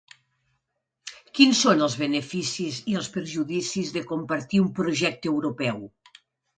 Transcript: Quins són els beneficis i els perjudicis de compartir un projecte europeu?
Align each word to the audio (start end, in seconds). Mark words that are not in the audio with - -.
Quins 1.39 1.61
són 1.65 1.83
els 1.89 1.99
beneficis 2.05 2.81
i 2.95 2.97
els 3.03 3.13
perjudicis 3.19 3.95
de 4.01 4.07
compartir 4.15 4.67
un 4.67 4.77
projecte 4.83 5.37
europeu? 5.39 5.91